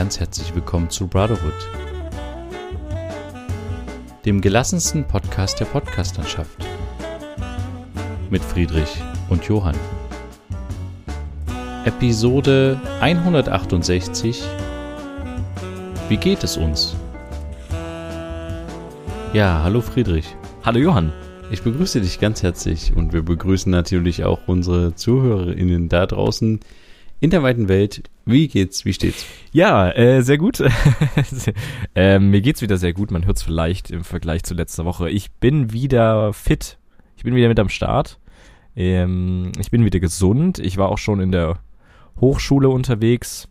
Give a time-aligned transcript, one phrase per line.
[0.00, 1.52] ganz herzlich willkommen zu Brotherhood,
[4.24, 6.56] dem gelassensten Podcast der Podcastlandschaft.
[8.30, 8.88] Mit Friedrich
[9.28, 9.76] und Johann.
[11.84, 14.42] Episode 168
[16.08, 16.96] Wie geht es uns?
[19.34, 20.34] Ja, hallo Friedrich.
[20.64, 21.12] Hallo Johann.
[21.50, 26.60] Ich begrüße dich ganz herzlich und wir begrüßen natürlich auch unsere ZuhörerInnen da draußen
[27.20, 28.02] in der weiten Welt.
[28.24, 28.84] Wie geht's?
[28.84, 29.26] Wie steht's?
[29.52, 30.62] Ja, äh, sehr gut.
[31.94, 33.10] äh, mir geht's wieder sehr gut.
[33.10, 35.10] Man hört's vielleicht im Vergleich zu letzter Woche.
[35.10, 36.78] Ich bin wieder fit.
[37.16, 38.18] Ich bin wieder mit am Start.
[38.74, 40.58] Ähm, ich bin wieder gesund.
[40.58, 41.58] Ich war auch schon in der
[42.20, 43.48] Hochschule unterwegs.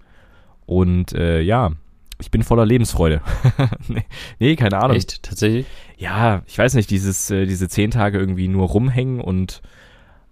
[0.66, 1.72] Und äh, ja,
[2.20, 3.22] ich bin voller Lebensfreude.
[3.88, 4.06] nee,
[4.40, 4.98] nee, keine Ahnung.
[4.98, 5.24] Echt?
[5.24, 5.66] Tatsächlich?
[5.98, 9.62] Ja, ich weiß nicht, dieses, äh, diese zehn Tage irgendwie nur rumhängen und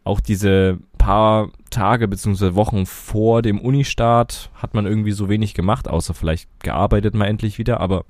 [0.07, 2.55] auch diese paar Tage bzw.
[2.55, 7.58] Wochen vor dem Unistart hat man irgendwie so wenig gemacht, außer vielleicht gearbeitet mal endlich
[7.58, 8.05] wieder, aber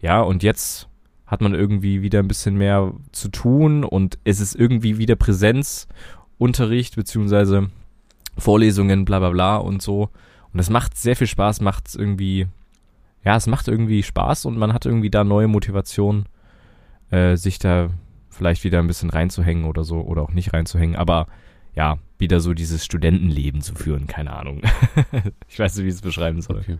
[0.00, 0.88] ja, und jetzt
[1.26, 6.96] hat man irgendwie wieder ein bisschen mehr zu tun und es ist irgendwie wieder Präsenzunterricht
[6.96, 7.66] bzw.
[8.36, 10.08] Vorlesungen, bla bla bla und so.
[10.52, 12.48] Und es macht sehr viel Spaß, macht irgendwie
[13.24, 16.26] ja, es macht irgendwie Spaß und man hat irgendwie da neue Motivation,
[17.10, 17.90] äh, sich da
[18.30, 21.26] vielleicht wieder ein bisschen reinzuhängen oder so oder auch nicht reinzuhängen, aber
[21.74, 24.62] ja, wieder so dieses Studentenleben zu führen, keine Ahnung.
[25.48, 26.58] ich weiß nicht, wie ich es beschreiben soll.
[26.58, 26.78] Okay.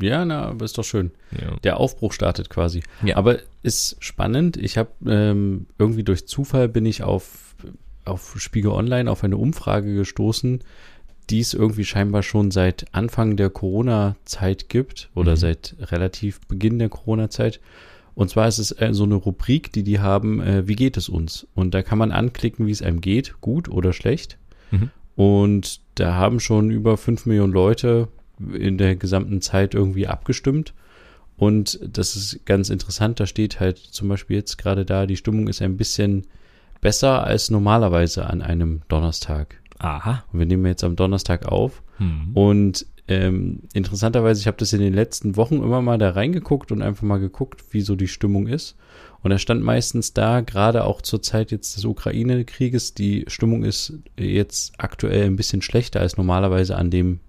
[0.00, 1.12] Ja, na, aber ist doch schön.
[1.40, 1.56] Ja.
[1.62, 2.82] Der Aufbruch startet quasi.
[3.04, 3.16] Ja.
[3.16, 4.56] Aber ist spannend.
[4.56, 7.54] Ich habe ähm, irgendwie durch Zufall bin ich auf,
[8.04, 10.64] auf Spiegel Online auf eine Umfrage gestoßen,
[11.30, 15.36] die es irgendwie scheinbar schon seit Anfang der Corona-Zeit gibt oder mhm.
[15.36, 17.60] seit relativ Beginn der Corona-Zeit.
[18.14, 21.08] Und zwar ist es äh, so eine Rubrik, die die haben, äh, wie geht es
[21.08, 21.46] uns?
[21.54, 24.38] Und da kann man anklicken, wie es einem geht, gut oder schlecht.
[24.70, 24.90] Mhm.
[25.16, 28.08] Und da haben schon über fünf Millionen Leute
[28.52, 30.74] in der gesamten Zeit irgendwie abgestimmt.
[31.36, 35.48] Und das ist ganz interessant, da steht halt zum Beispiel jetzt gerade da, die Stimmung
[35.48, 36.26] ist ein bisschen
[36.80, 39.60] besser als normalerweise an einem Donnerstag.
[39.78, 40.24] Aha.
[40.32, 41.82] Und wir nehmen jetzt am Donnerstag auf.
[41.98, 42.30] Mhm.
[42.34, 46.80] Und ähm, interessanterweise, ich habe das in den letzten Wochen immer mal da reingeguckt und
[46.80, 48.76] einfach mal geguckt, wie so die Stimmung ist.
[49.22, 53.98] Und da stand meistens da, gerade auch zur Zeit jetzt des Ukraine-Krieges, die Stimmung ist
[54.18, 57.20] jetzt aktuell ein bisschen schlechter als normalerweise an dem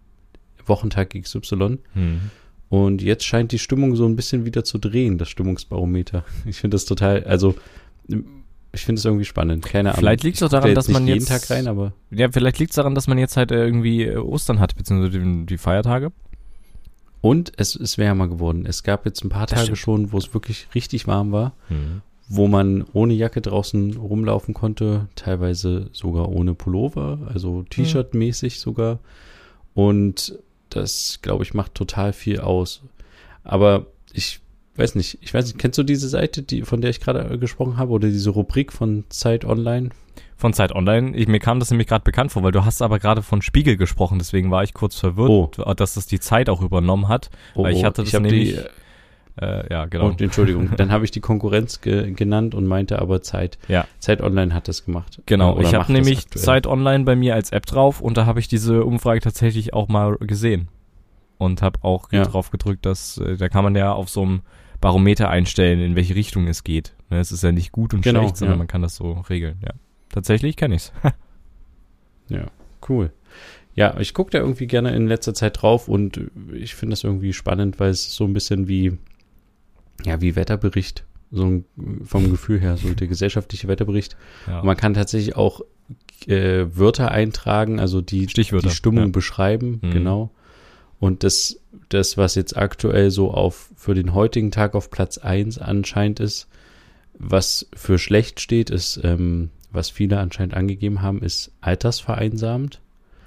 [0.66, 1.80] Wochentag XY.
[1.94, 2.32] Mhm.
[2.70, 6.26] Und jetzt scheint die Stimmung so ein bisschen wieder zu drehen, das Stimmungsbarometer.
[6.46, 7.56] Ich finde das total, also
[8.76, 9.66] ich finde es irgendwie spannend.
[9.66, 10.00] Keine Ahnung.
[10.00, 12.72] Vielleicht liegt es auch daran, dass man jeden jetzt Tag rein, aber ja, vielleicht liegt
[12.72, 16.12] es daran, dass man jetzt halt irgendwie äh, Ostern hat beziehungsweise die, die Feiertage.
[17.22, 18.66] und es ist wärmer geworden.
[18.68, 19.78] Es gab jetzt ein paar Das Tage stimmt.
[19.80, 22.02] schon, wo es wirklich richtig warm war, Mhm.
[22.30, 29.00] wo man ohne Jacke draußen rumlaufen konnte, teilweise sogar ohne Pullover, also T-Shirt-mäßig sogar.
[29.74, 30.38] Und
[30.70, 32.82] das, glaube ich, macht total viel aus.
[33.44, 34.40] Aber ich
[34.78, 37.78] weiß nicht, ich weiß nicht, kennst du diese Seite, die, von der ich gerade gesprochen
[37.78, 39.90] habe, oder diese Rubrik von Zeit Online?
[40.38, 41.16] Von Zeit Online.
[41.16, 43.78] Ich, mir kam das nämlich gerade bekannt vor, weil du hast aber gerade von Spiegel
[43.78, 47.30] gesprochen, deswegen war ich kurz verwirrt, dass das die Zeit auch übernommen hat.
[47.54, 50.10] weil ich hatte das hab nämlich, die, äh, ja, genau.
[50.10, 53.58] Oh, Entschuldigung, dann habe ich die Konkurrenz ge genannt und meinte aber Zeit.
[53.68, 53.86] Ja.
[54.00, 55.22] Zeit Online hat das gemacht.
[55.26, 56.28] Genau, ich habe nämlich.
[56.30, 59.88] Zeit Online bei mir als App drauf und da habe ich diese Umfrage tatsächlich auch
[59.88, 60.70] mal gesehen.
[61.38, 62.24] Und habe auch Ja.
[62.24, 64.42] drauf gedrückt, dass äh, da kann man ja auf so einem
[64.86, 66.94] Barometer einstellen, in welche Richtung es geht.
[67.10, 68.60] Ne, es ist ja nicht gut und Genau, schlecht, sondern ja.
[68.60, 69.58] man kann das so regeln.
[69.64, 69.72] Ja,
[70.10, 70.94] tatsächlich kenne ich's.
[72.30, 72.46] Ja,
[72.90, 73.12] cool.
[73.76, 76.20] Ja, ich gucke da irgendwie gerne in letzter Zeit drauf und
[76.54, 78.98] ich finde das irgendwie spannend, weil es so ein bisschen wie,
[80.04, 81.66] ja, wie Wetterbericht, so ein,
[82.04, 84.18] vom Gefühl her, so der gesellschaftliche Wetterbericht.
[84.48, 84.64] Ja.
[84.64, 85.62] Man kann tatsächlich auch
[86.28, 89.10] äh, Wörter eintragen, also die, Stichwörter, die Stimmung ja.
[89.12, 89.92] beschreiben, Mhm.
[89.92, 90.32] genau.
[91.00, 91.60] Und das,
[91.90, 96.48] das, was jetzt aktuell so auf für den heutigen Tag auf Platz eins anscheinend ist,
[97.18, 102.82] was für schlecht steht, ist, ähm, was viele anscheinend angegeben haben, ist altersvereinsamt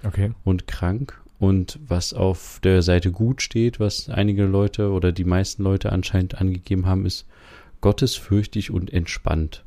[0.04, 0.32] okay.
[0.44, 1.20] und krank.
[1.38, 6.40] Und was auf der Seite gut steht, was einige Leute oder die meisten Leute anscheinend
[6.40, 7.26] angegeben haben, ist
[7.80, 9.62] gottesfürchtig und entspannt.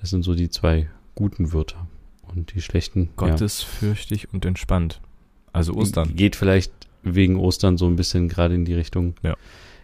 [0.00, 1.86] Das sind so die zwei guten Wörter.
[2.22, 5.00] Und die schlechten, Gottesfürchtig und entspannt.
[5.52, 6.14] Also ja, Ostern.
[6.14, 6.72] geht vielleicht
[7.02, 9.14] wegen Ostern so ein bisschen gerade in die Richtung.
[9.22, 9.34] Ja.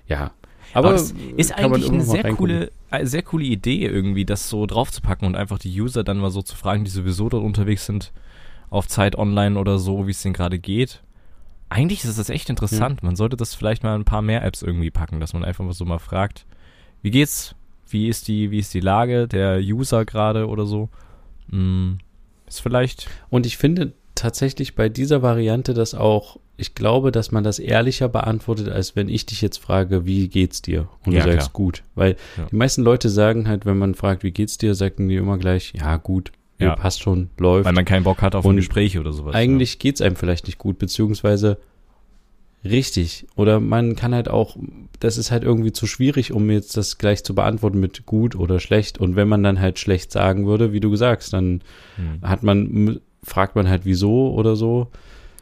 [0.06, 0.32] Ja.
[0.72, 4.66] Aber, Aber, das ist eigentlich eine sehr coole, eine sehr coole Idee irgendwie, das so
[4.66, 8.12] draufzupacken und einfach die User dann mal so zu fragen, die sowieso dort unterwegs sind,
[8.70, 11.02] auf Zeit online oder so, wie es denen gerade geht.
[11.68, 13.02] Eigentlich ist das echt interessant.
[13.02, 15.72] Man sollte das vielleicht mal ein paar mehr Apps irgendwie packen, dass man einfach mal
[15.72, 16.44] so mal fragt,
[17.02, 17.54] wie geht's?
[17.88, 20.88] Wie ist die, wie ist die Lage der User gerade oder so?
[21.50, 21.98] Hm,
[22.46, 27.42] ist vielleicht, Und ich finde, tatsächlich bei dieser Variante das auch, ich glaube, dass man
[27.44, 30.88] das ehrlicher beantwortet, als wenn ich dich jetzt frage, wie geht's dir?
[31.04, 31.52] Und Ja, du sagst klar.
[31.52, 31.82] gut.
[31.94, 32.46] Weil Ja.
[32.50, 35.72] die meisten Leute sagen halt, wenn man fragt, wie geht's dir, sagen die immer gleich,
[35.76, 37.66] ja, gut, ja, passt schon, läuft.
[37.66, 39.34] Weil man keinen Bock hat auf Und ein Gespräch oder sowas.
[39.34, 41.58] Eigentlich geht's einem vielleicht nicht gut, beziehungsweise
[42.64, 43.26] richtig.
[43.36, 44.56] Oder man kann halt auch,
[45.00, 48.60] das ist halt irgendwie zu schwierig, um jetzt das gleich zu beantworten mit gut oder
[48.60, 48.98] schlecht.
[48.98, 51.60] Und wenn man dann halt schlecht sagen würde, wie du sagst, dann.
[51.96, 52.20] Hm.
[52.22, 54.88] hat man, fragt man halt wieso oder so.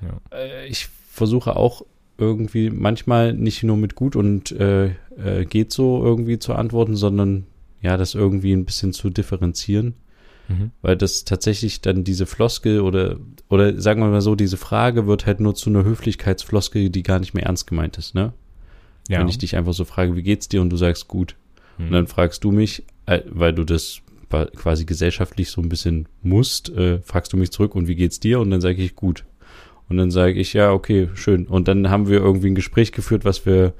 [0.00, 0.36] Ja.
[0.36, 1.84] Äh, Ich versuche auch
[2.18, 4.86] irgendwie manchmal nicht nur mit gut und äh,
[5.16, 7.46] äh, geht so irgendwie zu antworten, sondern
[7.80, 9.94] ja, das irgendwie ein bisschen zu differenzieren,
[10.48, 10.70] Mhm.
[10.82, 13.16] weil das tatsächlich dann diese Floskel oder
[13.48, 17.18] oder sagen wir mal so, diese Frage wird halt nur zu einer Höflichkeitsfloskel, die gar
[17.20, 18.32] nicht mehr ernst gemeint ist, ne?
[19.08, 19.18] Ja.
[19.20, 21.36] Wenn ich dich einfach so frage, wie geht's dir und du sagst gut,
[21.76, 21.86] Hm.
[21.86, 24.00] und dann fragst du mich, äh, weil du das
[24.56, 28.40] quasi gesellschaftlich so ein bisschen musst, äh, fragst du mich zurück und wie geht's dir?
[28.40, 29.24] Und dann sage ich gut.
[29.88, 31.46] Und dann sage ich, ja, okay, schön.
[31.46, 33.74] Und dann haben wir irgendwie ein Gespräch geführt, was wir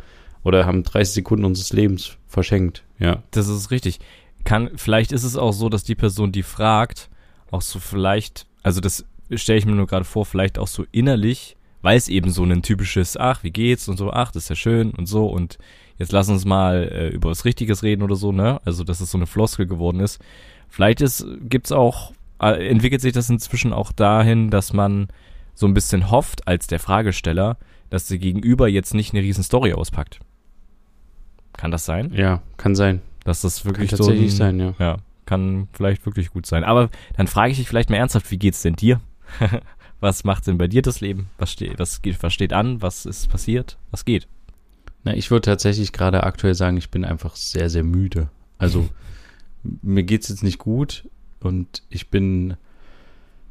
[0.44, 2.84] oder haben 30 Sekunden unseres Lebens verschenkt.
[2.98, 3.22] Ja.
[3.30, 4.00] Das ist richtig.
[4.44, 7.08] Kann, vielleicht ist es auch so, dass die Person, die fragt,
[7.50, 9.04] auch so vielleicht, also das
[9.34, 12.62] stelle ich mir nur gerade vor, vielleicht auch so innerlich, weil es eben so ein
[12.62, 15.58] typisches, ach, wie geht's und so, ach, das ist ja schön und so und
[16.02, 18.60] jetzt lass uns mal äh, über was Richtiges reden oder so, ne?
[18.64, 20.20] Also, dass es so eine Floskel geworden ist.
[20.68, 25.08] Vielleicht ist, gibt's auch, äh, entwickelt sich das inzwischen auch dahin, dass man
[25.54, 27.56] so ein bisschen hofft, als der Fragesteller,
[27.88, 30.18] dass der Gegenüber jetzt nicht eine riesen Story auspackt.
[31.52, 32.12] Kann das sein?
[32.14, 33.00] Ja, kann sein.
[33.24, 34.74] Dass das Kann wirklich tatsächlich so ein, sein, ja.
[34.84, 34.96] Ja,
[35.26, 36.64] kann vielleicht wirklich gut sein.
[36.64, 39.00] Aber dann frage ich dich vielleicht mal ernsthaft, wie geht's denn dir?
[40.00, 41.28] was macht denn bei dir das Leben?
[41.38, 42.82] Was steht, was geht, was steht an?
[42.82, 43.78] Was ist passiert?
[43.92, 44.26] Was geht?
[45.04, 48.28] Na, ich würde tatsächlich gerade aktuell sagen, ich bin einfach sehr, sehr müde.
[48.58, 48.88] Also
[49.82, 51.08] mir geht's jetzt nicht gut
[51.40, 52.56] und ich bin,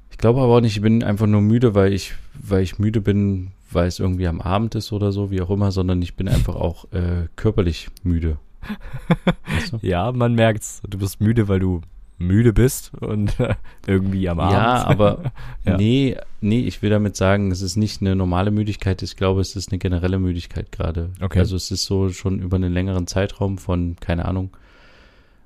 [0.10, 3.02] ich glaube aber auch nicht, ich bin einfach nur müde, weil ich, weil ich müde
[3.02, 6.28] bin, weil es irgendwie am Abend ist oder so, wie auch immer, sondern ich bin
[6.28, 8.38] einfach auch äh, körperlich müde.
[9.48, 9.80] Weißt du?
[9.82, 10.82] Ja, man merkt's.
[10.88, 11.82] Du bist müde, weil du
[12.22, 13.36] müde bist und
[13.88, 14.54] irgendwie am Abend.
[14.54, 15.32] Ja, aber
[15.66, 15.78] Ja.
[15.78, 19.56] nee, nee, ich will damit sagen, es ist nicht eine normale Müdigkeit, ich glaube, es
[19.56, 21.12] ist eine generelle Müdigkeit gerade.
[21.22, 21.40] Okay.
[21.40, 24.50] Also es ist so schon über einen längeren Zeitraum von, keine Ahnung,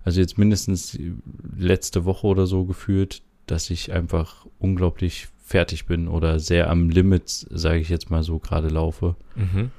[0.06, 0.98] also jetzt mindestens
[1.58, 7.30] letzte Woche oder so gefühlt, dass ich einfach unglaublich fertig bin oder sehr am Limit,
[7.30, 9.16] sage ich jetzt mal so, gerade laufe.
[9.36, 9.72] Mhm.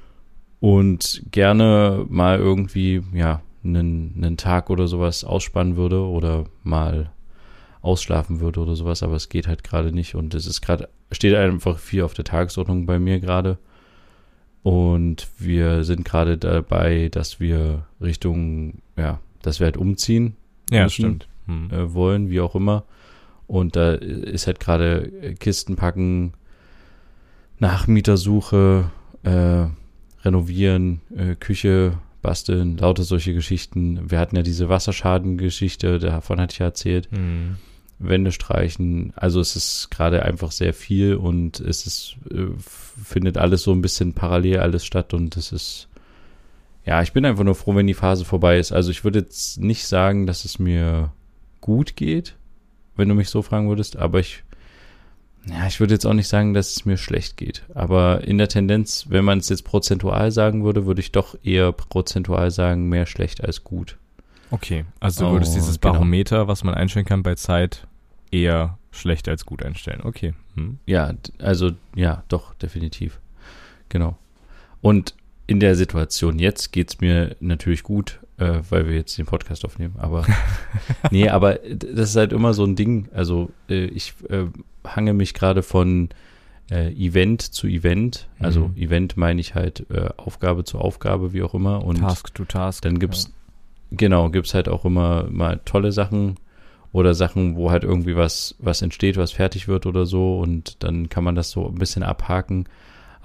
[0.59, 7.11] Und gerne mal irgendwie, ja, einen, einen Tag oder sowas ausspannen würde oder mal
[7.81, 11.35] ausschlafen würde oder sowas, aber es geht halt gerade nicht und es ist gerade, steht
[11.35, 13.57] einfach viel auf der Tagesordnung bei mir gerade.
[14.63, 20.35] Und wir sind gerade dabei, dass wir Richtung, ja, dass wir halt umziehen
[20.69, 21.27] Ja, müssen, stimmt.
[21.45, 21.71] Hm.
[21.71, 22.83] äh, wollen, wie auch immer.
[23.45, 26.33] Und da ist halt gerade Kisten packen,
[27.59, 28.91] Nachmietersuche,
[29.23, 29.67] äh,
[30.25, 31.97] renovieren, äh, Küche
[32.27, 34.11] basteln, lauter solche Geschichten.
[34.11, 37.09] Wir hatten ja diese Wasserschadengeschichte, davon hatte ich ja erzählt.
[37.09, 37.55] Hm.
[37.99, 39.13] Wände streichen.
[39.15, 43.81] Also es ist gerade einfach sehr viel und es ist, äh, findet alles so ein
[43.81, 45.87] bisschen parallel alles statt und es ist,
[46.85, 48.73] ja, ich bin einfach nur froh, wenn die Phase vorbei ist.
[48.73, 51.13] Also ich würde jetzt nicht sagen, dass es mir
[51.61, 52.35] gut geht,
[52.97, 54.43] wenn du mich so fragen würdest, aber ich,
[55.49, 57.63] ja, ich würde jetzt auch nicht sagen, dass es mir schlecht geht.
[57.73, 61.71] Aber in der Tendenz, wenn man es jetzt prozentual sagen würde, würde ich doch eher
[61.71, 63.97] prozentual sagen, mehr schlecht als gut.
[64.51, 65.93] Okay, also du Oh, würdest dieses genau.
[65.93, 67.85] Barometer, was man einstellen kann bei Zeit,
[68.31, 70.01] eher schlecht als gut einstellen.
[70.03, 70.33] Okay.
[70.55, 70.79] Hm.
[70.85, 73.19] Ja, also ja, doch, definitiv.
[73.89, 74.17] Genau.
[74.81, 75.15] Und
[75.47, 79.95] in der Situation jetzt geht's mir natürlich gut, äh, weil wir jetzt den Podcast aufnehmen.
[79.97, 80.25] Aber
[81.11, 83.07] nee, aber das ist halt immer so ein Ding.
[83.13, 84.45] Also äh, ich äh,
[84.85, 86.09] hange mich gerade von
[86.69, 88.27] äh, Event zu Event.
[88.39, 88.77] Also Mhm.
[88.77, 91.83] Event meine ich halt äh, Aufgabe zu Aufgabe, wie auch immer.
[91.83, 92.83] Und Task to Task.
[92.83, 93.31] dann gibt's
[93.89, 96.35] genau gibt's halt auch immer mal tolle Sachen
[96.91, 101.07] oder Sachen, wo halt irgendwie was was entsteht, was fertig wird oder so und dann
[101.07, 102.65] kann man das so ein bisschen abhaken.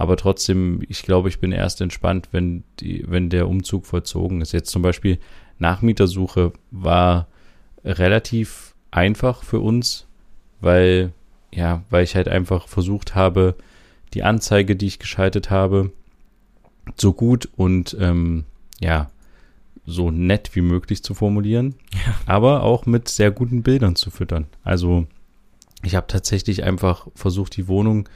[0.02, 4.50] Aber trotzdem, ich glaube, ich bin erst entspannt, wenn die, wenn der Umzug vollzogen ist.
[4.50, 5.20] Jetzt zum Beispiel
[5.60, 7.28] Nachmietersuche war
[7.84, 10.08] relativ einfach für uns,
[10.60, 11.12] weil
[11.54, 13.54] ja, weil ich halt einfach versucht habe,
[14.12, 15.92] die Anzeige, die ich geschaltet habe,
[16.96, 18.42] so gut und ähm,
[18.80, 19.08] ja,
[19.86, 21.76] so nett wie möglich zu formulieren,
[22.26, 24.48] aber auch mit sehr guten Bildern zu füttern.
[24.64, 25.06] Also
[25.84, 28.08] ich habe tatsächlich einfach versucht, die Wohnung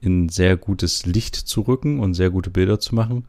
[0.00, 3.24] in sehr gutes Licht zu rücken und sehr gute Bilder zu machen.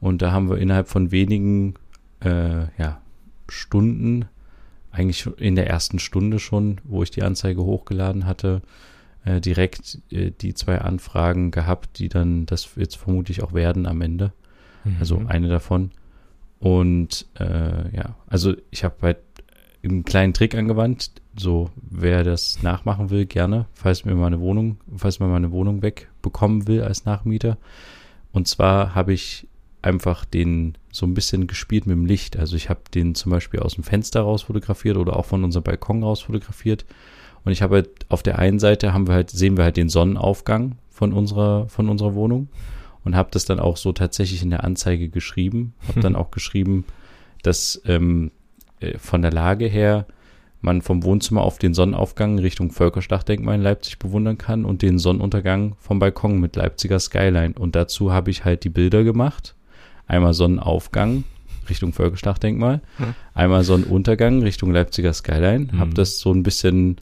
[0.00, 1.74] Und da haben wir innerhalb von wenigen
[2.20, 3.00] äh, ja,
[3.48, 4.26] Stunden,
[4.92, 8.62] eigentlich in der ersten Stunde schon, wo ich die Anzeige hochgeladen hatte,
[9.24, 14.00] äh, direkt äh, die zwei Anfragen gehabt, die dann das jetzt vermutlich auch werden am
[14.00, 14.32] Ende.
[15.00, 15.26] Also Mhm.
[15.26, 15.90] eine davon.
[16.60, 19.18] Und äh, ja, also ich habe halt
[19.82, 21.10] einen kleinen Trick angewandt.
[21.38, 26.66] So, wer das nachmachen will, gerne, falls mir meine Wohnung, falls man meine Wohnung wegbekommen
[26.66, 27.58] will als Nachmieter.
[28.32, 29.46] Und zwar habe ich
[29.82, 32.38] einfach den so ein bisschen gespielt mit dem Licht.
[32.38, 35.64] Also ich habe den zum Beispiel aus dem Fenster raus fotografiert oder auch von unserem
[35.64, 36.84] Balkon raus fotografiert.
[37.44, 39.88] Und ich habe halt auf der einen Seite haben wir halt, sehen wir halt den
[39.88, 42.48] Sonnenaufgang von unserer, von unserer Wohnung
[43.04, 45.74] und habe das dann auch so tatsächlich in der Anzeige geschrieben.
[45.86, 46.84] Habe dann auch geschrieben,
[47.42, 48.32] dass ähm,
[48.80, 50.06] äh, von der Lage her
[50.66, 55.76] man vom Wohnzimmer auf den Sonnenaufgang Richtung Völkerschlachtdenkmal in Leipzig bewundern kann und den Sonnenuntergang
[55.80, 57.54] vom Balkon mit Leipziger Skyline.
[57.58, 59.54] Und dazu habe ich halt die Bilder gemacht.
[60.06, 61.24] Einmal Sonnenaufgang
[61.70, 63.14] Richtung Völkerschlachtdenkmal, Hm.
[63.34, 65.68] einmal Sonnenuntergang Richtung Leipziger Skyline.
[65.72, 65.78] Mhm.
[65.80, 66.96] Habe das so ein bisschen,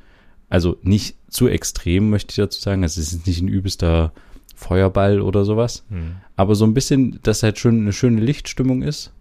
[0.49, 2.83] also nicht zu extrem, möchte ich dazu sagen.
[2.83, 4.13] Also es ist nicht ein übelster
[4.55, 6.17] Feuerball oder sowas Mhm.
[6.37, 9.13] aber so ein bisschen, dass halt schon eine schöne Lichtstimmung ist.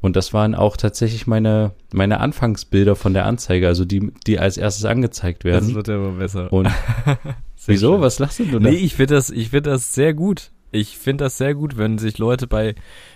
[0.00, 4.56] Und das waren auch tatsächlich meine, meine Anfangsbilder von der Anzeige, also die, die als
[4.56, 5.74] erstes angezeigt Das werden.
[5.74, 6.52] wird ja immer besser.
[6.52, 6.68] Und
[7.66, 7.94] wieso?
[7.94, 8.00] schön.
[8.02, 8.62] Was lachst du denn?
[8.62, 10.52] Nee, ich finde das, ich finde das sehr gut.
[10.70, 12.74] Ich finde das sehr gut, wenn sich Leute bei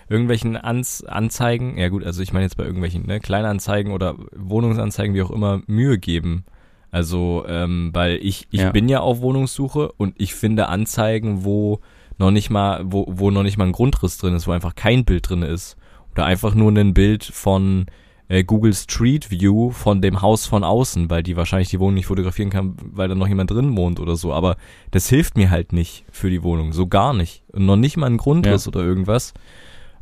[0.09, 5.15] irgendwelchen Anz Anzeigen, ja gut, also ich meine jetzt bei irgendwelchen ne, Kleinanzeigen oder Wohnungsanzeigen,
[5.15, 6.45] wie auch immer, Mühe geben.
[6.91, 8.71] Also, ähm, weil ich, ich Ja.
[8.71, 11.81] bin ja auf Wohnungssuche und ich finde Anzeigen, wo
[12.19, 15.05] noch nicht mal, wo, wo noch nicht mal ein Grundriss drin ist, wo einfach kein
[15.05, 15.77] Bild drin ist.
[16.15, 17.87] Oder einfach nur ein Bild von
[18.29, 22.07] äh, Google Street View von dem Haus von außen, weil die wahrscheinlich die Wohnung nicht
[22.07, 24.33] fotografieren kann, weil da noch jemand drin wohnt oder so.
[24.33, 24.57] Aber
[24.91, 27.43] das hilft mir halt nicht für die Wohnung, so gar nicht.
[27.53, 28.69] Und noch nicht mal ein Grundriss Ja.
[28.69, 29.35] oder irgendwas.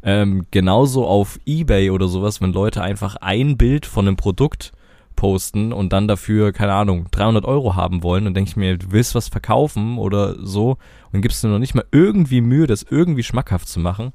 [0.03, 4.73] Ähm, genauso auf Ebay oder sowas, wenn Leute einfach ein Bild von einem Produkt
[5.15, 8.87] posten und dann dafür, keine Ahnung, 300 Euro haben wollen und denke ich mir, du
[8.93, 10.79] willst was verkaufen oder so
[11.13, 14.13] und gibst dir noch nicht mal irgendwie Mühe, das irgendwie schmackhaft zu machen,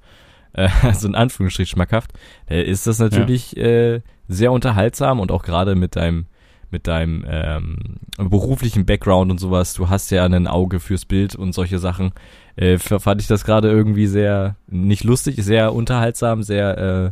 [0.55, 2.11] äh, also in Anführungsstrich schmackhaft,
[2.49, 6.25] äh, ist das natürlich äh, sehr unterhaltsam und auch gerade mit deinem
[6.71, 7.77] mit deinem ähm,
[8.17, 12.11] beruflichen Background und sowas, du hast ja ein Auge fürs Bild und solche Sachen,
[12.57, 17.11] äh, fand ich das gerade irgendwie sehr, nicht lustig, sehr unterhaltsam, sehr äh,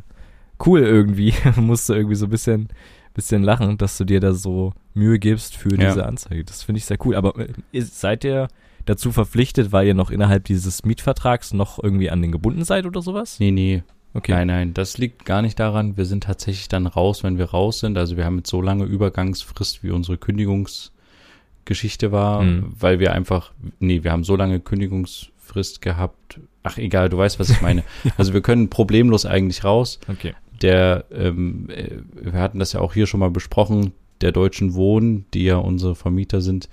[0.66, 1.34] cool irgendwie.
[1.56, 2.68] Musste irgendwie so ein bisschen,
[3.14, 5.90] bisschen lachen, dass du dir da so Mühe gibst für Ja.
[5.90, 6.44] diese Anzeige.
[6.44, 7.16] Das finde ich sehr cool.
[7.16, 8.48] Aber äh, seid ihr
[8.86, 13.02] dazu verpflichtet, weil ihr noch innerhalb dieses Mietvertrags noch irgendwie an den gebunden seid oder
[13.02, 13.40] sowas?
[13.40, 13.84] Nee, nee.
[14.16, 14.32] Okay.
[14.34, 15.98] Nein, nein, das liegt gar nicht daran.
[15.98, 17.98] Wir sind tatsächlich dann raus, wenn wir raus sind.
[17.98, 22.74] Also wir haben jetzt so lange Übergangsfrist, wie unsere Kündigungsgeschichte war, Mhm.
[22.80, 26.40] weil wir einfach, nee, wir haben so lange Kündigungsfrist gehabt.
[26.64, 27.84] Ach, egal, du weißt, was ich meine.
[28.18, 30.00] Also wir können problemlos eigentlich raus.
[30.08, 30.34] Okay.
[30.62, 35.26] der, ähm, äh, wir hatten das ja auch hier schon mal besprochen, der Deutschen Wohnen,
[35.34, 36.70] die ja unsere Vermieter sind,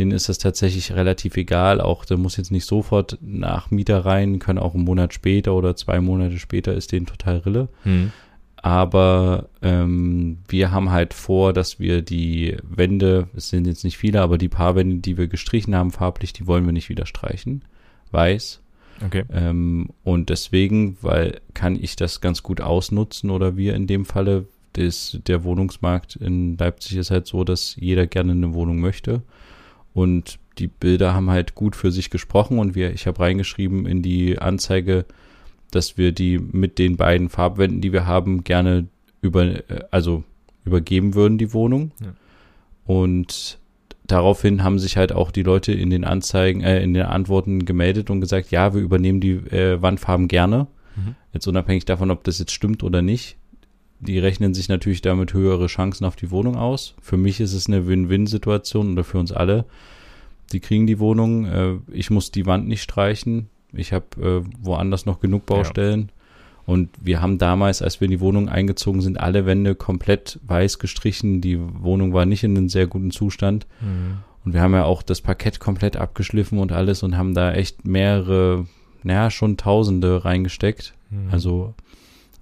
[0.00, 1.80] denen ist das tatsächlich relativ egal.
[1.80, 5.76] Auch der muss jetzt nicht sofort nach Mieter rein, können auch einen Monat später oder
[5.76, 7.68] zwei Monate später ist denen total Rille.
[7.82, 8.10] Hm.
[8.56, 14.22] Aber ähm, wir haben halt vor, dass wir die Wände, es sind jetzt nicht viele,
[14.22, 17.62] aber die paar Wände, die wir gestrichen haben, farblich, die wollen wir nicht wieder streichen.
[18.10, 18.62] Weiß.
[19.04, 19.24] Okay.
[19.30, 24.46] Ähm, und deswegen, weil kann ich das ganz gut ausnutzen oder wir in dem Falle,
[24.72, 29.22] das, der Wohnungsmarkt in Leipzig ist halt so, dass jeder gerne eine Wohnung möchte.
[29.92, 34.02] Und die Bilder haben halt gut für sich gesprochen und wir, ich habe reingeschrieben in
[34.02, 35.06] die Anzeige,
[35.70, 38.88] dass wir die mit den beiden Farbwänden, die wir haben, gerne
[39.20, 40.24] über, äh, also
[40.64, 41.92] übergeben würden, die Wohnung.
[42.00, 42.12] Ja.
[42.84, 43.58] Und
[44.06, 48.10] daraufhin haben sich halt auch die Leute in den Anzeigen, äh, in den Antworten gemeldet
[48.10, 50.66] und gesagt, ja, wir übernehmen die äh, Wandfarben gerne.
[50.96, 51.14] Mhm.
[51.32, 53.36] Jetzt unabhängig davon, ob das jetzt stimmt oder nicht.
[54.00, 56.94] Die rechnen sich natürlich damit höhere Chancen auf die Wohnung aus.
[57.02, 59.66] Für mich ist es eine Win-Win-Situation oder für uns alle.
[60.52, 61.44] Die kriegen die Wohnung.
[61.46, 63.50] Äh, ich muss die Wand nicht streichen.
[63.72, 64.06] Ich habe
[64.44, 66.10] äh, woanders noch genug Baustellen.
[66.66, 70.78] Und wir haben damals, als wir in die Wohnung eingezogen sind, alle Wände komplett weiß
[70.78, 71.40] gestrichen.
[71.40, 73.66] Die Wohnung war nicht in einem sehr guten Zustand.
[73.80, 74.18] Hm.
[74.44, 77.84] Und wir haben ja auch das Parkett komplett abgeschliffen und alles und haben da echt
[77.84, 78.66] mehrere,
[79.02, 80.94] naja, schon Tausende reingesteckt.
[81.10, 81.28] Hm.
[81.30, 81.74] Also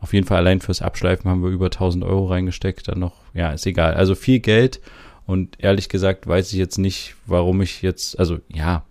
[0.01, 2.89] auf jeden Fall allein fürs Abschleifen haben wir über 1000 Euro reingesteckt.
[2.89, 3.95] Dann noch, ja, ist egal.
[3.95, 4.81] Also viel Geld.
[5.27, 8.85] Und ehrlich gesagt weiß ich jetzt nicht, warum ich jetzt, also ja,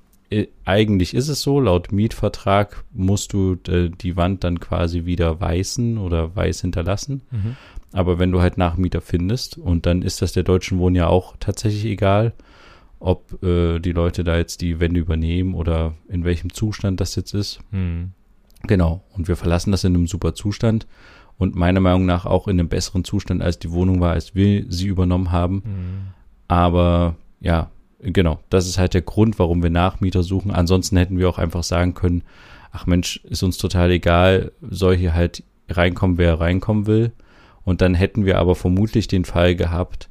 [0.66, 5.98] eigentlich ist es so, laut Mietvertrag musst du äh, die Wand dann quasi wieder weißen
[5.98, 7.22] oder weiß hinterlassen.
[7.32, 7.56] Mhm.
[7.94, 11.36] Aber wenn du halt Nachmieter findest und dann ist das der Deutschen Wohnen ja auch
[11.40, 12.34] tatsächlich egal,
[13.00, 17.34] ob äh, die Leute da jetzt die Wände übernehmen oder in welchem Zustand das jetzt
[17.34, 17.62] ist.
[17.72, 18.12] Hm.
[18.64, 19.04] Genau.
[19.14, 20.88] Und wir verlassen das in einem super Zustand
[21.38, 24.66] und meiner Meinung nach auch in einem besseren Zustand, als die Wohnung war, als wir
[24.70, 25.64] sie übernommen haben.
[25.64, 26.08] Hm.
[26.48, 27.70] Aber ja,
[28.02, 30.52] genau, das ist halt der Grund, warum wir Nachmieter suchen.
[30.52, 32.24] Ansonsten hätten wir auch einfach sagen können,
[32.72, 37.12] ach Mensch, ist uns total egal, soll hier halt reinkommen, wer reinkommen will.
[37.64, 40.10] Und dann hätten wir aber vermutlich den Fall gehabt,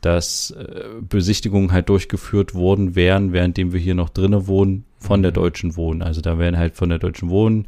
[0.00, 5.30] dass äh, Besichtigungen halt durchgeführt worden wären, währenddem wir hier noch drinnen wohnen, von der
[5.32, 5.34] Mhm.
[5.36, 6.02] Deutschen Wohnen.
[6.02, 7.66] Also da wären halt von der Deutschen Wohnen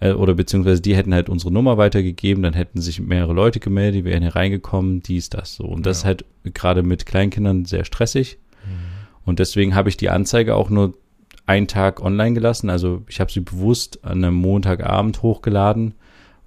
[0.00, 4.00] äh, oder beziehungsweise die hätten halt unsere Nummer weitergegeben, dann hätten sich mehrere Leute gemeldet,
[4.00, 5.64] die wären hier reingekommen, dies, das so.
[5.64, 6.00] Und das Ja.
[6.00, 8.38] ist halt gerade mit Kleinkindern sehr stressig.
[9.26, 10.94] Und deswegen habe ich die Anzeige auch nur
[11.46, 12.70] einen Tag online gelassen.
[12.70, 15.94] Also ich habe sie bewusst an einem Montagabend hochgeladen,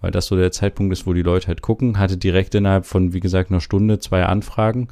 [0.03, 1.97] weil das so der Zeitpunkt ist, wo die Leute halt gucken.
[1.97, 4.89] Hatte direkt innerhalb von, wie gesagt, einer Stunde zwei Anfragen.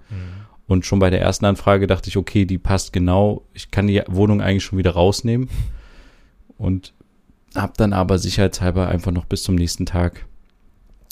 [0.67, 3.43] Und schon bei der ersten Anfrage dachte ich, okay, die passt genau.
[3.53, 5.49] Ich kann die Wohnung eigentlich schon wieder rausnehmen.
[6.57, 6.93] Und
[7.53, 10.25] habe dann aber sicherheitshalber einfach noch bis zum nächsten Tag,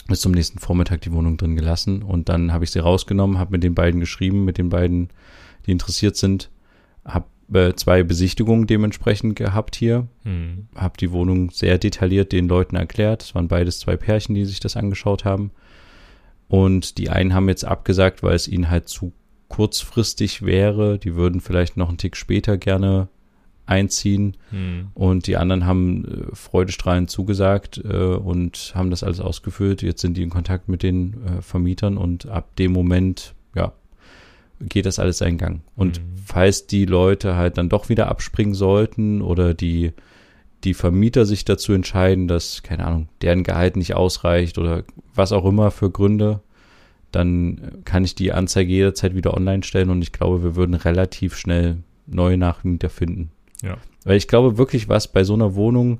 [0.08, 2.02] bis zum nächsten Vormittag die Wohnung drin gelassen.
[2.02, 5.10] Und dann habe ich sie rausgenommen, habe mit den beiden geschrieben, mit den beiden,
[5.66, 6.50] die interessiert sind.
[7.04, 10.08] Habe äh, zwei Besichtigungen dementsprechend gehabt hier.
[10.24, 10.68] Hm.
[10.76, 13.24] Habe die Wohnung sehr detailliert den Leuten erklärt.
[13.24, 15.52] Es waren beides zwei Pärchen, die sich das angeschaut haben.
[16.48, 19.14] Und die einen haben jetzt abgesagt, weil es ihnen halt zu
[19.48, 20.98] kurzfristig wäre.
[20.98, 23.08] Die würden vielleicht noch einen Tick später gerne
[23.70, 24.36] einziehen.
[24.50, 24.90] Hm.
[24.94, 29.82] Und die anderen haben äh, freudestrahlend zugesagt äh, und haben das alles ausgefüllt.
[29.84, 33.74] Jetzt sind die in Kontakt mit den äh, Vermietern und ab dem Moment, ja,
[34.62, 35.62] geht das alles seinen Gang.
[35.76, 36.04] Und Mhm.
[36.26, 39.94] falls die Leute halt dann doch wieder abspringen sollten oder die,
[40.64, 44.84] die Vermieter sich dazu entscheiden, dass, keine Ahnung, deren Gehalt nicht ausreicht oder
[45.16, 46.42] was auch immer für Gründe,
[47.12, 51.36] dann kann ich die Anzeige jederzeit wieder online stellen und ich glaube, wir würden relativ
[51.38, 53.32] schnell neue Nachmieter finden.
[53.64, 53.78] Ja.
[54.04, 56.00] Weil ich glaube wirklich, was bei so einer Wohnung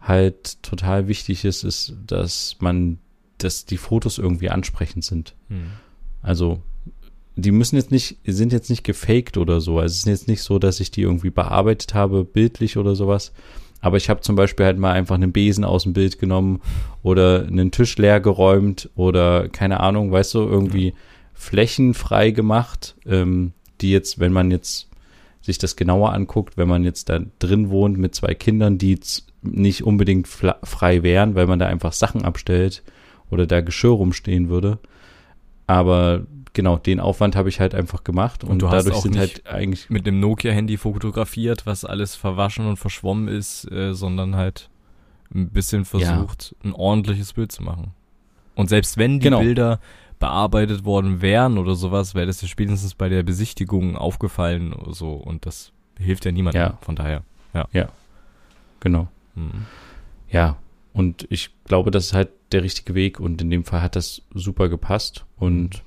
[0.00, 2.98] halt total wichtig ist, ist, dass man,
[3.38, 5.34] dass die Fotos irgendwie ansprechend sind.
[5.48, 5.66] Hm.
[6.22, 6.60] Also,
[7.38, 9.78] die müssen jetzt nicht, sind jetzt nicht gefaked oder so.
[9.78, 13.32] Also es ist jetzt nicht so, dass ich die irgendwie bearbeitet habe, bildlich oder sowas.
[13.80, 16.60] Aber ich habe zum Beispiel halt mal einfach einen Besen aus dem Bild genommen
[17.04, 20.94] oder einen Tisch leer geräumt oder keine Ahnung, weißt du, irgendwie
[21.32, 24.88] Flächen frei gemacht, ähm, die jetzt, wenn man jetzt
[25.40, 29.28] sich das genauer anguckt, wenn man jetzt da drin wohnt mit zwei Kindern, die jetzt
[29.42, 32.82] nicht unbedingt frei wären, weil man da einfach Sachen abstellt
[33.30, 34.80] oder da Geschirr rumstehen würde.
[35.68, 36.26] Aber
[36.58, 39.20] genau, den Aufwand habe ich halt einfach gemacht und, Und du hast dadurch sind nicht
[39.20, 44.68] halt eigentlich Mit einem Nokia-Handy fotografiert, was alles verwaschen und verschwommen ist, äh, sondern halt
[45.32, 47.92] ein bisschen versucht, ein ordentliches Bild zu machen.
[48.56, 49.38] Und selbst wenn die Genau.
[49.38, 49.78] Bilder
[50.18, 55.12] bearbeitet worden wären oder sowas, wäre das ja spätestens bei der Besichtigung aufgefallen oder so.
[55.12, 56.60] Und das hilft ja niemandem.
[56.60, 56.78] Ja.
[56.80, 57.22] Von daher.
[58.80, 59.06] genau.
[59.36, 59.52] Hm.
[60.28, 60.56] Ja,
[60.92, 64.22] und ich glaube, das ist halt der richtige Weg und in dem Fall hat das
[64.34, 65.80] super gepasst und ja,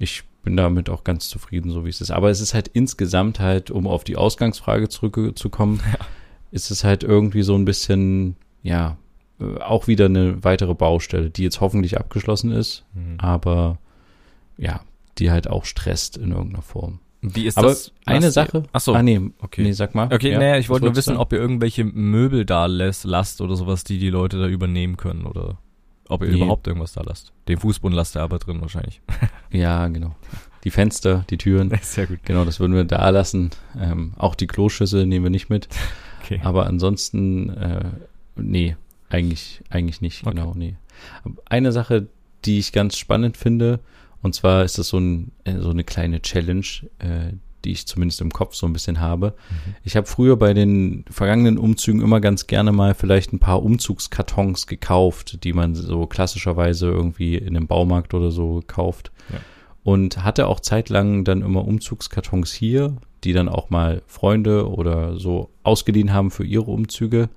[0.00, 2.10] ich bin damit auch ganz zufrieden, so wie es ist.
[2.10, 5.80] Aber es ist halt insgesamt halt, um auf die Ausgangsfrage zurückzukommen,
[6.50, 8.96] ist es halt irgendwie so ein bisschen, ja,
[9.40, 13.16] äh, auch wieder eine weitere Baustelle, die jetzt hoffentlich abgeschlossen ist, Hm.
[13.18, 13.78] aber
[14.56, 14.80] ja,
[15.18, 17.00] die halt auch stresst in irgendeiner Form.
[17.22, 17.92] Wie ist Aber das?
[18.06, 18.94] eine ihr- Sache, Ach so.
[18.94, 19.62] ah nee, okay.
[19.62, 20.10] nee, sag mal.
[20.10, 21.20] Okay, Ja, naja, ich was wollte nur wissen, sagen?
[21.20, 25.26] ob ihr irgendwelche Möbel da lässt, lasst oder sowas, die die Leute da übernehmen können
[25.26, 25.58] oder
[26.10, 26.36] ob ihr Nee.
[26.36, 27.32] überhaupt irgendwas da lasst.
[27.48, 29.00] Den Fußboden lasst ihr aber drin wahrscheinlich.
[29.52, 30.14] Ja, genau.
[30.62, 32.20] Die Fenster, die Türen, Sehr gut.
[32.24, 33.50] Genau, das würden wir da lassen.
[33.78, 35.68] Ähm, auch die Kloschüssel nehmen wir nicht mit.
[36.22, 36.40] Okay.
[36.44, 37.90] Aber ansonsten, äh,
[38.36, 38.76] nee,
[39.08, 40.24] eigentlich, eigentlich nicht.
[40.24, 40.36] Okay.
[40.36, 40.76] Genau, nee.
[41.46, 42.06] Eine Sache,
[42.44, 43.80] die ich ganz spannend finde,
[44.22, 46.66] und zwar ist das so, ein, äh, so eine kleine Challenge,
[47.00, 47.32] äh,
[47.64, 49.34] die ich zumindest im Kopf so ein bisschen habe.
[49.50, 49.74] Mhm.
[49.84, 54.66] Ich habe früher bei den vergangenen Umzügen immer ganz gerne mal vielleicht ein paar Umzugskartons
[54.66, 59.10] gekauft, die man so klassischerweise irgendwie in einem Baumarkt oder so kauft.
[59.32, 59.38] Ja.
[59.82, 65.50] Und hatte auch zeitlang dann immer Umzugskartons hier, die dann auch mal Freunde oder so
[65.62, 67.30] ausgeliehen haben für ihre Umzüge.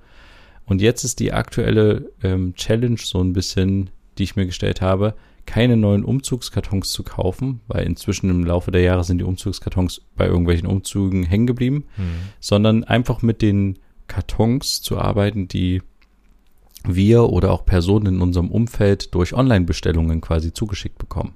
[0.65, 5.15] Und jetzt ist die aktuelle ähm, Challenge so ein bisschen, die ich mir gestellt habe,
[5.45, 10.25] keine neuen Umzugskartons zu kaufen, weil inzwischen im Laufe der Jahre sind die Umzugskartons bei
[10.25, 12.05] irgendwelchen Umzügen hängen geblieben, Hm.
[12.39, 15.81] sondern einfach mit den Kartons zu arbeiten, die
[16.85, 21.33] wir oder auch Personen in unserem Umfeld durch Online-Bestellungen quasi zugeschickt bekommen.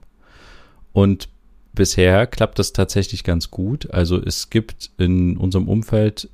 [0.93, 1.29] Und
[1.73, 3.91] bisher klappt das tatsächlich ganz gut.
[3.91, 6.29] Also es gibt in unserem Umfeld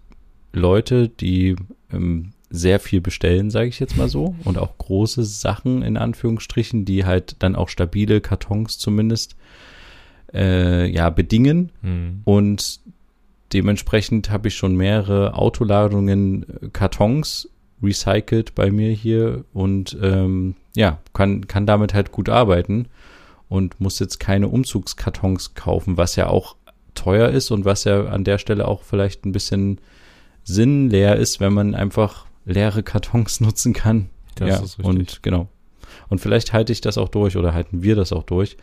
[0.52, 1.56] Leute, die
[1.92, 6.86] ähm, sehr viel bestellen, sage ich jetzt mal so, und auch große Sachen in Anführungsstrichen,
[6.86, 9.36] die halt dann auch stabile Kartons zumindest
[10.32, 11.72] äh, ja bedingen.
[11.82, 12.22] Hm.
[12.26, 12.80] Und
[13.54, 17.50] dementsprechend habe ich schon mehrere Autoladungen äh, Kartons
[17.82, 22.88] recycelt bei mir hier und ähm, ja, kann, kann damit halt gut arbeiten
[23.50, 26.56] und muss jetzt keine Umzugskartons kaufen, was ja auch
[26.94, 29.80] teuer ist und was ja an der Stelle auch vielleicht ein bisschen
[30.44, 34.10] sinnleer ist, wenn man einfach leere Kartons nutzen kann.
[34.36, 34.86] Das ja, ist richtig.
[34.86, 35.50] Und genau.
[36.10, 38.58] Und vielleicht halte ich das auch durch oder halten wir das auch durch,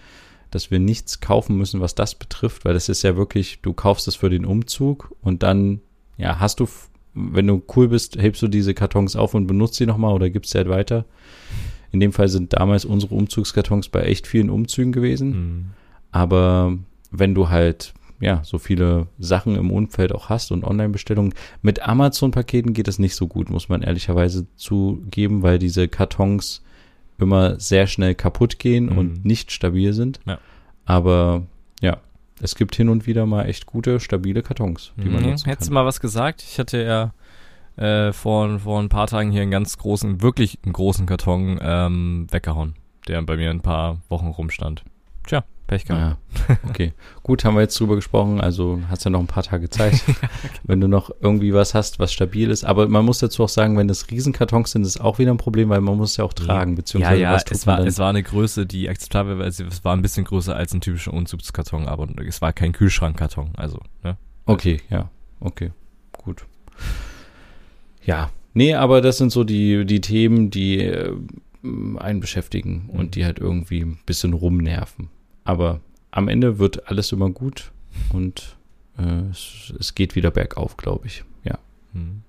[0.51, 4.09] dass wir nichts kaufen müssen, was das betrifft, weil das ist ja wirklich, du kaufst
[4.09, 5.81] es für den Umzug und dann,
[6.17, 6.69] ja, hast du,
[7.15, 10.53] wenn du cool bist, hebst du diese Kartons auf und benutzt sie nochmal oder gibst
[10.53, 11.05] sie halt weiter.
[11.93, 15.31] In dem Fall sind damals unsere Umzugskartons bei echt vielen Umzügen gewesen.
[15.31, 15.67] Mhm.
[16.13, 16.77] Aber
[17.11, 22.73] wenn du halt ja so viele Sachen im Umfeld auch hast und Online-Bestellungen, mit Amazon-Paketen
[22.75, 26.63] geht es nicht so gut, muss man ehrlicherweise zugeben, weil diese Kartons
[27.19, 28.99] immer sehr schnell kaputt gehen Mhm.
[28.99, 30.21] und nicht stabil sind.
[30.27, 30.39] Ja.
[30.87, 31.43] Aber
[31.81, 31.99] ja,
[32.41, 35.31] es gibt hin und wieder mal echt gute, stabile Kartons, die man Mhm.
[35.31, 35.83] nutzen Hättest du kann.
[35.83, 36.43] mal was gesagt?
[36.43, 37.13] Ich hatte ja
[37.77, 42.27] äh, vor, vor ein paar Tagen hier einen ganz großen, wirklich einen großen Karton ähm,
[42.31, 42.75] weggehauen,
[43.09, 44.83] der bei mir ein paar Wochen rumstand.
[45.27, 46.19] Tja, Pech gehabt.
[46.49, 46.93] Ja, okay.
[47.23, 48.41] Gut, haben wir jetzt drüber gesprochen.
[48.41, 50.03] Also hast ja noch ein paar Tage Zeit,
[50.65, 52.65] wenn du noch irgendwie was hast, was stabil ist.
[52.65, 55.69] Aber man muss dazu auch sagen, wenn das Riesenkartons sind, ist auch wieder ein Problem,
[55.69, 58.09] weil man muss ja auch tragen, Ja, beziehungsweise ja, was tut es war, es war
[58.11, 59.45] eine Größe, die akzeptabel war.
[59.45, 63.53] Also, Es war ein bisschen größer als ein typischer Umzugskarton, aber es war kein Kühlschrankkarton.
[63.57, 64.17] Also, ne?
[64.47, 65.71] Okay, ja, okay,
[66.13, 66.45] gut.
[68.05, 71.13] Ja, nee, aber das sind so die, die Themen, die äh,
[71.99, 72.99] einen beschäftigen Mhm.
[72.99, 75.11] und die halt irgendwie ein bisschen rumnerven.
[75.51, 75.81] Aber
[76.13, 77.73] am Ende wird alles immer gut
[78.13, 78.57] und
[78.99, 81.25] äh, es, es geht wieder bergauf, glaube ich.
[81.45, 81.59] Ja.
[81.93, 82.23] Hm.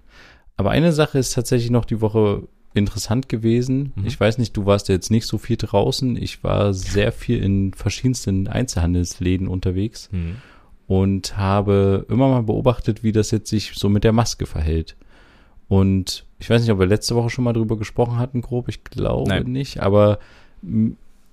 [0.58, 3.92] Aber eine Sache ist tatsächlich noch die Woche interessant gewesen.
[3.96, 4.06] Mhm.
[4.08, 6.16] Ich weiß nicht, du warst ja jetzt nicht so viel draußen.
[6.18, 10.38] Ich war sehr viel in verschiedensten Einzelhandelsläden unterwegs Hm.
[10.88, 14.96] und habe immer mal beobachtet, wie das jetzt sich so mit der Maske verhält.
[15.68, 18.68] Und ich weiß nicht, ob wir letzte Woche schon mal drüber gesprochen hatten, grob.
[18.68, 19.44] Ich glaube Nein.
[19.52, 19.80] nicht.
[19.82, 20.20] Aber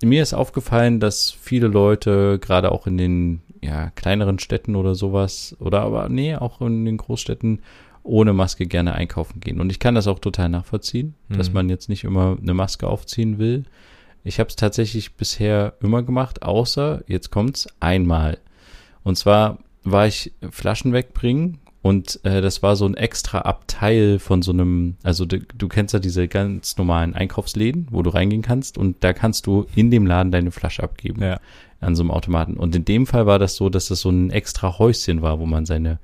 [0.03, 5.55] mir ist aufgefallen, dass viele Leute, gerade auch in den ja, kleineren Städten oder sowas,
[5.59, 7.61] oder aber nee, auch in den Großstädten,
[8.03, 9.59] ohne Maske gerne einkaufen gehen.
[9.59, 11.53] Und ich kann das auch total nachvollziehen, dass Mhm.
[11.55, 13.65] man jetzt nicht immer eine Maske aufziehen will.
[14.23, 18.37] Ich habe es tatsächlich bisher immer gemacht, außer, jetzt kommt's, einmal.
[19.03, 24.41] Und zwar war ich Flaschen wegbringen und äh, das war so ein extra Abteil von
[24.41, 28.77] so einem, also du, du kennst ja diese ganz normalen Einkaufsläden, wo du reingehen kannst
[28.77, 31.39] und da kannst du in dem Laden deine Flasche abgeben Ja.
[31.79, 32.55] an so einem Automaten.
[32.57, 35.45] Und in dem Fall war das so, dass das so ein extra Häuschen war, wo
[35.45, 35.99] man seine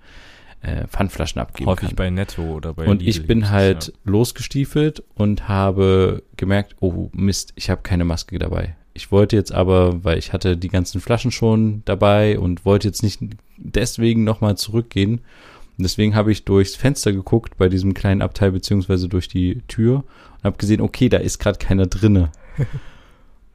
[0.62, 1.96] äh, Pfandflaschen abgeben Häufig kann.
[1.98, 3.94] bei Netto oder bei Und Lidl ich bin halt ja.
[4.06, 8.76] losgestiefelt und habe gemerkt, oh Mist, ich habe keine Maske dabei.
[8.94, 13.04] Ich wollte jetzt aber, weil ich hatte die ganzen Flaschen schon dabei und wollte jetzt
[13.04, 13.20] nicht
[13.58, 15.20] deswegen nochmal zurückgehen.
[15.78, 20.06] Und deswegen habe ich durchs Fenster geguckt bei diesem kleinen Abteil beziehungsweise durch die Tür
[20.38, 22.32] und habe gesehen, okay, da ist gerade keiner drinne.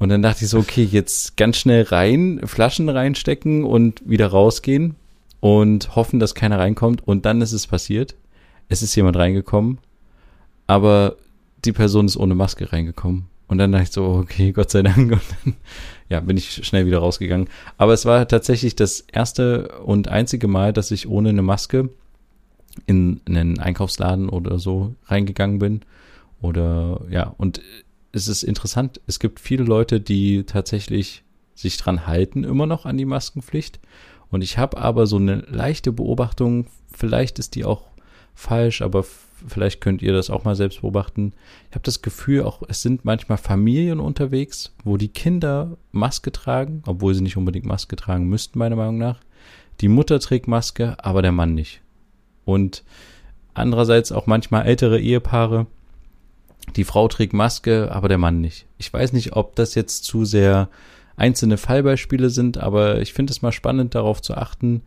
[0.00, 4.96] Und dann dachte ich so, okay, jetzt ganz schnell rein, Flaschen reinstecken und wieder rausgehen
[5.40, 7.06] und hoffen, dass keiner reinkommt.
[7.06, 8.16] Und dann ist es passiert.
[8.70, 9.76] Es ist jemand reingekommen,
[10.66, 11.16] aber
[11.66, 13.26] die Person ist ohne Maske reingekommen.
[13.46, 15.12] Und dann dachte ich so, okay, Gott sei Dank.
[15.12, 15.56] Und dann,
[16.08, 17.48] ja, bin ich schnell wieder rausgegangen.
[17.76, 21.90] Aber es war tatsächlich das erste und einzige Mal, dass ich ohne eine Maske
[22.86, 25.80] in einen Einkaufsladen oder so reingegangen bin.
[26.40, 27.60] Oder ja, und
[28.12, 31.22] es ist interessant, es gibt viele Leute, die tatsächlich
[31.54, 33.80] sich dran halten, immer noch an die Maskenpflicht.
[34.30, 37.82] Und ich habe aber so eine leichte Beobachtung, vielleicht ist die auch
[38.34, 39.04] falsch, aber
[39.46, 41.32] vielleicht könnt ihr das auch mal selbst beobachten.
[41.68, 46.82] Ich habe das Gefühl, auch es sind manchmal Familien unterwegs, wo die Kinder Maske tragen,
[46.86, 49.20] obwohl sie nicht unbedingt Maske tragen müssten, meiner Meinung nach.
[49.80, 51.82] Die Mutter trägt Maske, aber der Mann nicht.
[52.44, 52.82] Und
[53.54, 55.66] andererseits auch manchmal ältere Ehepaare,
[56.76, 58.66] die Frau trägt Maske, aber der Mann nicht.
[58.78, 60.68] Ich weiß nicht, ob das jetzt zu sehr
[61.16, 64.82] einzelne Fallbeispiele sind, aber ich finde es mal spannend, darauf zu achten.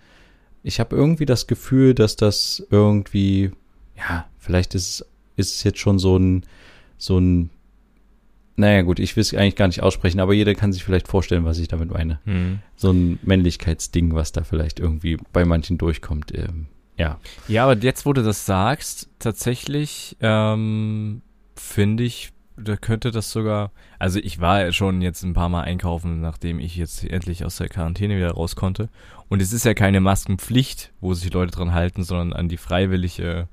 [0.64, 3.52] Ich habe irgendwie das Gefühl, dass das irgendwie,
[3.98, 6.44] ja, vielleicht ist, es- ist es jetzt schon so ein,
[6.98, 7.50] so ein,
[8.56, 11.44] naja gut, ich will es eigentlich gar nicht aussprechen, aber jeder kann sich vielleicht vorstellen,
[11.44, 12.20] was ich damit meine.
[12.26, 12.60] Hm.
[12.76, 16.34] So ein Männlichkeitsding, was da vielleicht irgendwie bei manchen durchkommt.
[16.38, 17.20] Ähm, ja.
[17.48, 21.22] Ja, aber jetzt, wo du das sagst, tatsächlich ähm,
[21.56, 23.72] finde ich, da könnte das sogar.
[23.98, 27.58] Also ich war ja schon jetzt ein paar Mal einkaufen, nachdem ich jetzt endlich aus
[27.58, 28.90] der Quarantäne wieder raus konnte.
[29.28, 33.48] Und es ist ja keine Maskenpflicht, wo sich Leute dran halten, sondern an die freiwillige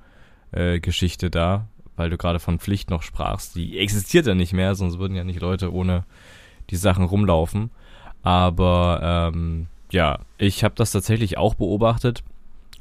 [0.53, 3.57] äh, Geschichte da, weil du gerade von Pflicht noch sprachst.
[3.57, 6.05] Die existiert ja nicht mehr, sonst würden ja nicht Leute ohne
[6.69, 7.71] die Sachen rumlaufen.
[8.23, 12.23] Aber ähm, ja, ich habe das tatsächlich auch beobachtet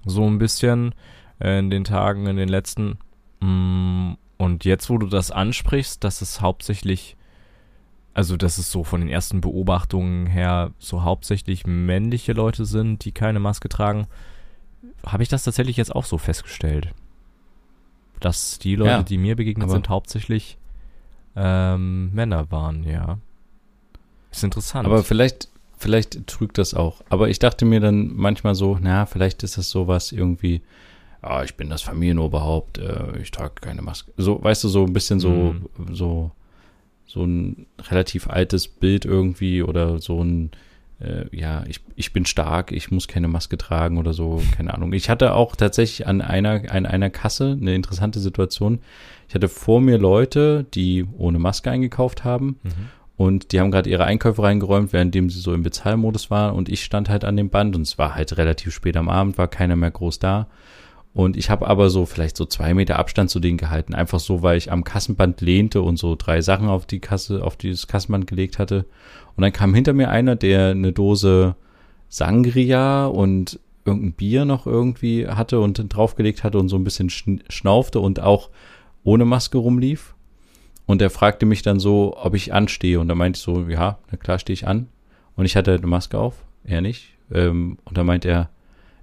[0.05, 0.93] so ein bisschen
[1.39, 2.97] äh, in den Tagen, in den letzten.
[3.41, 7.17] Mm, Und jetzt, wo du das ansprichst, dass es hauptsächlich,
[8.13, 13.11] also dass es so von den ersten Beobachtungen her so hauptsächlich männliche Leute sind, die
[13.11, 14.07] keine Maske tragen,
[15.05, 16.93] habe ich das tatsächlich jetzt auch so festgestellt.
[18.19, 20.57] Dass die Leute, Ja, die mir begegnet sind, hauptsächlich
[21.35, 23.17] ähm, Männer waren, ja.
[24.31, 24.85] Ist interessant.
[24.85, 25.49] Aber vielleicht,
[25.79, 27.01] vielleicht trügt das auch.
[27.09, 30.61] Aber ich dachte mir dann manchmal so, na, vielleicht ist das sowas irgendwie,
[31.21, 34.11] ah, ich bin das Familienoberhaupt, äh, ich trage keine Maske.
[34.17, 35.95] So, weißt du, so ein bisschen so, Mhm.
[35.95, 36.31] so,
[37.07, 40.51] so ein relativ altes Bild irgendwie oder so ein,
[40.99, 44.91] äh, ja, ich, ich bin stark, ich muss keine Maske tragen oder so, keine Ahnung.
[44.93, 48.79] Ich hatte auch tatsächlich an einer, an einer Kasse eine interessante Situation.
[49.29, 52.89] Ich hatte vor mir Leute, die ohne Maske eingekauft haben mhm.
[53.19, 56.55] Und die haben gerade ihre Einkäufe reingeräumt, währenddem sie so im Bezahlmodus waren.
[56.55, 59.37] Und ich stand halt an dem Band und es war halt relativ spät am Abend,
[59.37, 60.47] war keiner mehr groß da.
[61.13, 63.93] Und ich habe aber so vielleicht so zwei Meter Abstand zu denen gehalten.
[63.93, 67.57] Einfach so, weil ich am Kassenband lehnte und so drei Sachen auf die Kasse, auf
[67.57, 68.85] dieses Kassenband gelegt hatte.
[69.35, 71.57] Und dann kam hinter mir einer, der eine Dose
[72.07, 77.41] Sangria und irgendein Bier noch irgendwie hatte und draufgelegt hatte und so ein bisschen schn-
[77.49, 78.49] schnaufte und auch
[79.03, 80.15] ohne Maske rumlief.
[80.89, 82.99] Und er fragte mich dann so, ob ich anstehe.
[82.99, 84.87] Und da meinte ich so, ja, na klar stehe ich an.
[85.35, 87.09] Und ich hatte eine Maske auf, er nicht.
[87.31, 88.49] Ähm, und da meinte er,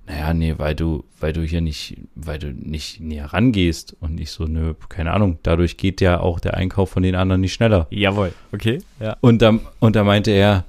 [0.08, 3.96] naja, nee, weil du, weil du hier nicht, weil du nicht näher rangehst.
[4.00, 5.38] Und ich so, nö, keine Ahnung.
[5.44, 7.86] Dadurch geht ja auch der Einkauf von den anderen nicht schneller.
[7.90, 9.16] Jawohl, okay, ja.
[9.20, 10.64] Und da, und da meinte er,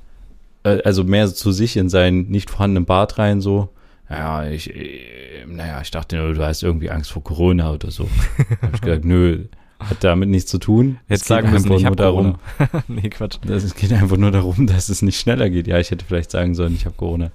[0.62, 3.70] äh, also mehr zu sich in seinen nicht vorhandenen Bart rein, so,
[4.08, 8.08] naja, ich, äh, naja, ich dachte nur, du hast irgendwie Angst vor Corona oder so.
[8.62, 9.46] hab ich gesagt, nö,
[9.90, 10.98] hat damit nichts zu tun.
[11.10, 12.36] Jetzt Es sagen müssen, einfach ich nur darum,
[12.88, 13.38] nee, Quatsch.
[13.50, 15.68] es geht einfach nur darum, dass es nicht schneller geht.
[15.68, 17.32] Ja, ich hätte vielleicht sagen sollen, ich habe Corona.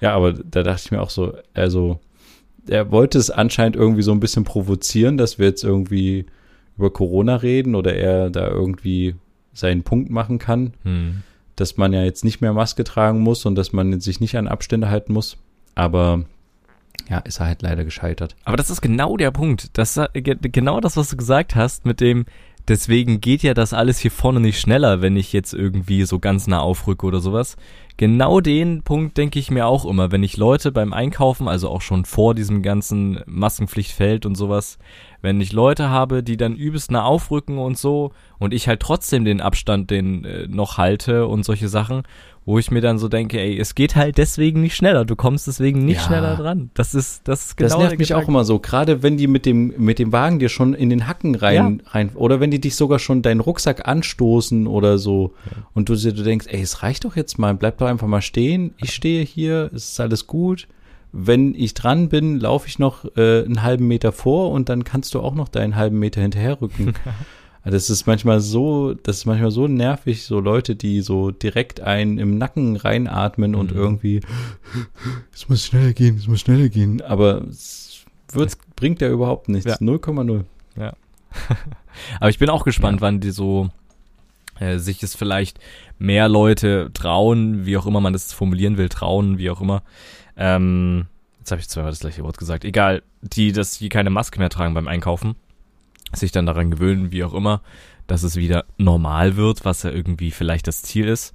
[0.00, 2.00] Ja, aber da dachte ich mir auch so, also
[2.68, 6.26] er wollte es anscheinend irgendwie so ein bisschen provozieren, dass wir jetzt irgendwie
[6.78, 9.14] über Corona reden oder er da irgendwie
[9.52, 11.22] seinen Punkt machen kann, Hm.
[11.56, 14.48] dass man ja jetzt nicht mehr Maske tragen muss und dass man sich nicht an
[14.48, 15.36] Abstände halten muss.
[15.74, 16.24] Aber
[17.08, 18.36] ja, ist er halt leider gescheitert.
[18.44, 19.76] Aber das ist genau der Punkt.
[19.76, 22.24] Das, äh, ge- genau das, was du gesagt hast mit dem,
[22.68, 26.46] deswegen geht ja das alles hier vorne nicht schneller, wenn ich jetzt irgendwie so ganz
[26.46, 27.56] nah aufrücke oder sowas.
[27.98, 31.82] Genau den Punkt denke ich mir auch immer, wenn ich Leute beim Einkaufen, also auch
[31.82, 34.78] schon vor diesem ganzen Maskenpflichtfeld und sowas,
[35.20, 39.24] wenn ich Leute habe, die dann übelst nah aufrücken und so und ich halt trotzdem
[39.24, 42.02] den Abstand den äh, noch halte und solche Sachen,
[42.44, 45.46] wo ich mir dann so denke, ey, es geht halt deswegen nicht schneller, du kommst
[45.46, 46.06] deswegen nicht Ja.
[46.06, 46.70] schneller dran.
[46.74, 48.24] Das ist das ist genau das nervt mich Gedanke.
[48.24, 51.06] auch immer so, gerade wenn die mit dem, mit dem Wagen dir schon in den
[51.06, 55.34] Hacken rein, rein oder wenn die dich sogar schon deinen Rucksack anstoßen oder so
[55.74, 58.22] und du, dir- du denkst, ey, es reicht doch jetzt mal, bleib doch einfach mal
[58.22, 60.66] stehen, ich stehe hier, es ist alles gut.
[61.14, 65.12] Wenn ich dran bin, laufe ich noch äh, einen halben Meter vor und dann kannst
[65.14, 66.94] du auch noch deinen halben Meter hinterherrücken.
[67.64, 72.18] Das ist manchmal so, das ist manchmal so nervig, so Leute, die so direkt einen
[72.18, 73.78] im Nacken reinatmen und Mhm.
[73.78, 74.20] irgendwie,
[75.32, 77.00] es muss schneller gehen, es muss schneller gehen.
[77.02, 79.66] Aber es wird, bringt ja überhaupt nichts.
[79.70, 79.76] Ja.
[79.76, 80.44] 0,0.
[82.20, 83.70] Aber ich bin auch gespannt, wann die so
[84.58, 85.58] äh, sich es vielleicht
[85.98, 89.82] mehr Leute trauen, wie auch immer man das formulieren will, trauen, wie auch immer.
[90.36, 91.06] Ähm,
[91.38, 92.64] jetzt habe ich zweimal das gleiche Wort gesagt.
[92.64, 95.36] Egal, die, dass die keine Maske mehr tragen beim Einkaufen,
[96.14, 97.60] sich dann daran gewöhnen, wie auch immer,
[98.06, 101.32] dass es wieder normal wird, was ja irgendwie vielleicht das Ziel ist.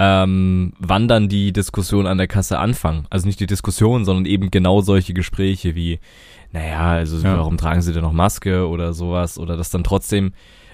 [0.00, 3.06] Ähm, wann dann die Diskussion an der Kasse anfangen.
[3.10, 5.98] Also nicht die Diskussion, sondern eben genau solche Gespräche wie,
[6.52, 7.36] naja, also Ja.
[7.36, 9.38] warum tragen sie denn noch Maske oder sowas?
[9.38, 10.32] Oder dass dann trotzdem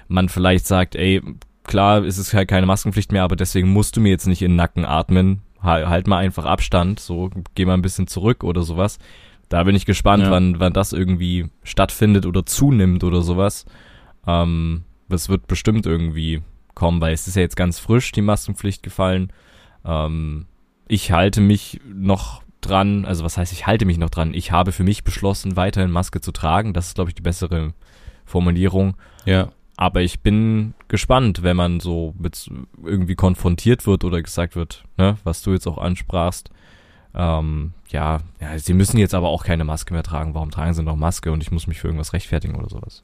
[0.09, 1.23] man vielleicht sagt, ey,
[1.62, 4.51] klar, ist es halt keine Maskenpflicht mehr, aber deswegen musst du mir jetzt nicht in
[4.53, 5.40] den Nacken atmen.
[5.62, 8.99] Halt, halt mal einfach Abstand, so geh mal ein bisschen zurück oder sowas.
[9.48, 10.30] Da bin ich gespannt, Ja.
[10.30, 13.66] wann, wann das irgendwie stattfindet oder zunimmt oder sowas.
[14.26, 16.42] Ähm, das wird bestimmt irgendwie
[16.74, 19.33] kommen, weil es ist ja jetzt ganz frisch, die Maskenpflicht gefallen.
[19.85, 20.46] Ähm,
[20.88, 24.33] ich halte mich noch dran, also was heißt, ich halte mich noch dran?
[24.35, 26.72] Ich habe für mich beschlossen, weiterhin Maske zu tragen.
[26.72, 27.74] Das ist, glaube ich, die bessere
[28.24, 28.96] Formulierung.
[29.26, 29.50] Ja.
[29.76, 32.48] Aber ich bin gespannt, wenn man so mit
[32.85, 36.50] irgendwie konfrontiert wird oder gesagt wird, ne, was du jetzt auch ansprachst.
[37.14, 40.35] Ähm, ja, ja, sie müssen jetzt aber auch keine Maske mehr tragen.
[40.35, 43.03] Warum tragen sie noch Maske und ich muss mich für irgendwas rechtfertigen oder sowas?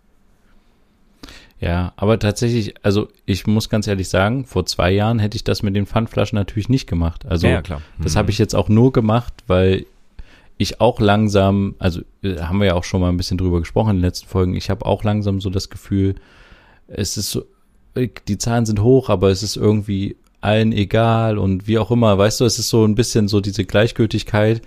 [1.61, 5.63] Ja, aber tatsächlich, also ich muss ganz ehrlich sagen, vor zwei Jahren hätte ich das
[5.63, 7.27] mit den Pfandflaschen natürlich nicht gemacht.
[7.27, 7.83] Also ja, klar.
[7.99, 8.19] Das Mhm.
[8.19, 9.85] habe ich jetzt auch nur gemacht, weil
[10.57, 13.91] ich auch langsam, also äh, haben wir ja auch schon mal ein bisschen drüber gesprochen
[13.91, 16.15] in den letzten Folgen, ich habe auch langsam so das Gefühl,
[16.89, 17.45] es ist so,
[17.95, 22.17] äh, die Zahlen sind hoch, aber es ist irgendwie allen egal und wie auch immer,
[22.17, 24.63] weißt du, es ist so ein bisschen so diese Gleichgültigkeit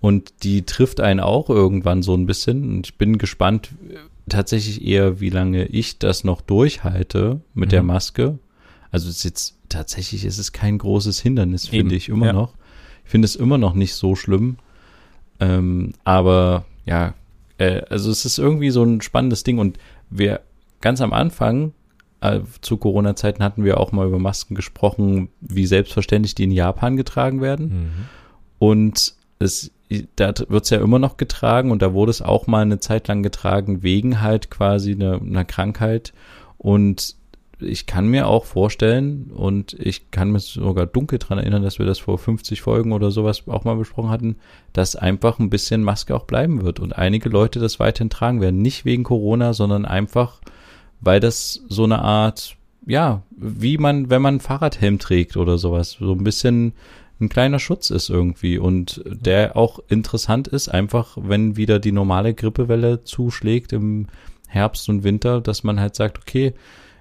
[0.00, 3.96] und die trifft einen auch irgendwann so ein bisschen und ich bin gespannt äh,
[4.28, 7.88] tatsächlich eher, wie lange ich das noch durchhalte mit der Mhm.
[7.88, 8.38] Maske.
[8.90, 12.32] Also es ist jetzt tatsächlich ist es kein großes Hindernis, finde ich immer ja.
[12.32, 12.54] noch.
[13.04, 14.56] Ich finde es immer noch nicht so schlimm.
[15.40, 17.14] Ähm, aber ja,
[17.58, 20.40] äh, also es ist irgendwie so ein spannendes Ding und wir
[20.80, 21.72] ganz am Anfang
[22.60, 27.40] zu Corona-Zeiten hatten wir auch mal über Masken gesprochen, wie selbstverständlich die in Japan getragen
[27.40, 27.68] werden.
[27.68, 27.90] Mhm.
[28.58, 29.70] Und es,
[30.16, 33.08] da wird es ja immer noch getragen und da wurde es auch mal eine Zeit
[33.08, 36.12] lang getragen, wegen halt quasi einer, einer Krankheit.
[36.58, 37.16] Und
[37.58, 41.86] ich kann mir auch vorstellen, und ich kann mich sogar dunkel dran erinnern, dass wir
[41.86, 44.36] das vor 50 Folgen oder sowas auch mal besprochen hatten,
[44.72, 48.60] dass einfach ein bisschen Maske auch bleiben wird und einige Leute das weiterhin tragen werden.
[48.60, 50.40] Nicht wegen Corona, sondern einfach,
[51.00, 52.56] weil das so eine Art,
[52.86, 56.72] ja, wie man, wenn man einen Fahrradhelm trägt oder sowas, so ein bisschen
[57.20, 62.34] ein kleiner Schutz ist irgendwie und der auch interessant ist, einfach wenn wieder die normale
[62.34, 64.08] Grippewelle zuschlägt im
[64.48, 66.52] Herbst und Winter, dass man halt sagt, okay,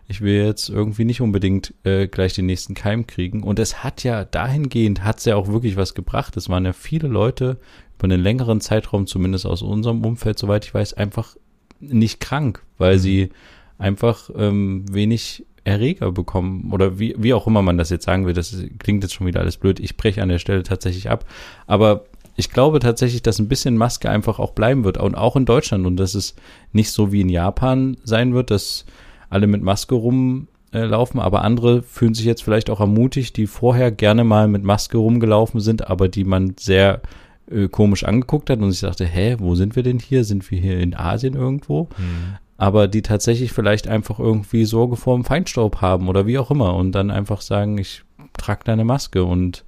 [0.08, 3.44] ich will jetzt irgendwie nicht unbedingt äh, gleich den nächsten Keim kriegen.
[3.44, 6.38] Und es hat ja dahingehend, hat es ja auch wirklich was gebracht.
[6.38, 7.58] Es waren ja viele Leute
[7.98, 11.36] über einen längeren Zeitraum, zumindest aus unserem Umfeld, soweit ich weiß, einfach
[11.80, 13.00] nicht krank, weil Mhm.
[13.00, 13.30] sie
[13.78, 18.34] einfach ähm, wenig Erreger bekommen oder wie, wie auch immer man das jetzt sagen will,
[18.34, 19.80] das klingt jetzt schon wieder alles blöd.
[19.80, 21.26] Ich breche an der Stelle tatsächlich ab.
[21.66, 25.46] Aber ich glaube tatsächlich, dass ein bisschen Maske einfach auch bleiben wird und auch in
[25.46, 26.36] Deutschland und dass es
[26.72, 28.86] nicht so wie in Japan sein wird, dass
[29.30, 33.92] alle mit Maske rumlaufen, äh, aber andere fühlen sich jetzt vielleicht auch ermutigt, die vorher
[33.92, 37.02] gerne mal mit Maske rumgelaufen sind, aber die man sehr
[37.50, 40.24] äh, komisch angeguckt hat und sich dachte, hä, wo sind wir denn hier?
[40.26, 41.90] Sind wir hier in Asien irgendwo?
[41.98, 42.38] Mhm.
[42.58, 46.76] Aber die tatsächlich vielleicht einfach irgendwie Sorge vor dem Feinstaub haben oder wie auch immer
[46.76, 49.66] und dann einfach sagen, ich trage deine Maske und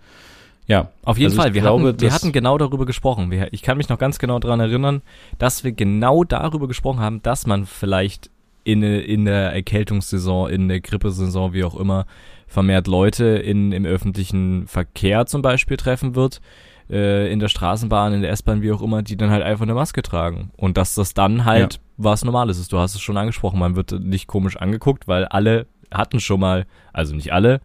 [0.67, 0.89] ja.
[1.03, 3.31] Auf jeden Also Fall, wir, glaube, hatten, wir hatten genau darüber gesprochen.
[3.51, 5.01] Ich kann mich noch ganz genau daran erinnern,
[5.37, 8.29] dass wir genau darüber gesprochen haben, dass man vielleicht
[8.65, 12.05] in, in der Erkältungssaison, in der Grippesaison, wie auch immer,
[12.47, 16.41] vermehrt Leute in, im öffentlichen Verkehr zum Beispiel treffen wird,
[16.89, 19.73] äh, in der Straßenbahn, in der S-Bahn, wie auch immer, die dann halt einfach eine
[19.73, 20.51] Maske tragen.
[20.57, 21.79] Und dass das dann halt Ja.
[21.97, 22.71] was Normales ist.
[22.73, 26.65] Du hast es schon angesprochen, man wird nicht komisch angeguckt, weil alle hatten schon mal,
[26.91, 27.61] also nicht alle,